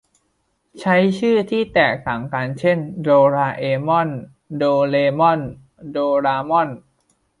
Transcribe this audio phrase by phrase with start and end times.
[0.79, 4.09] ใช้ชื่อที่แตกต่างกันเช่น โดราเอมอน
[4.57, 5.39] โดเรมอน
[5.91, 6.69] โดรามอน